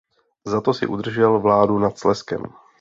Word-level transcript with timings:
Za 0.45 0.61
to 0.61 0.73
si 0.73 0.87
udržel 0.87 1.39
vládu 1.39 1.79
nad 1.79 1.97
Slezskem. 1.97 2.41